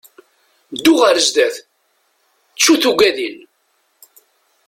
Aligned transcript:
Ddu 0.75 0.93
ɣer 1.01 1.15
sdat, 1.27 1.55
ttu 1.63 2.73
tuggadin! 2.81 3.37